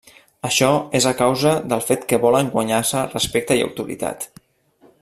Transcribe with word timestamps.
Això 0.47 0.69
és 0.99 1.05
a 1.09 1.13
causa 1.19 1.51
del 1.73 1.83
fet 1.89 2.07
que 2.13 2.19
volen 2.23 2.49
guanyar-se 2.55 3.05
respecte 3.13 3.59
i 3.61 3.63
autoritat. 3.67 4.27